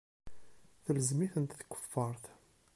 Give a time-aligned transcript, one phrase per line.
[0.83, 2.25] Telzem-itent tkeffart.